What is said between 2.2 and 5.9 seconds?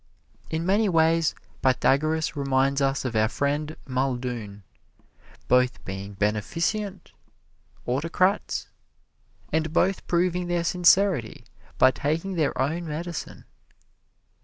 reminds us of our friend Muldoon, both